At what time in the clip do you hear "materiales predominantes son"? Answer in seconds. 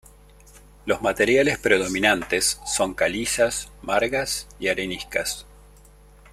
1.03-2.95